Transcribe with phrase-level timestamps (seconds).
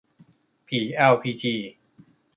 [0.67, 1.55] ผีแอลพีจี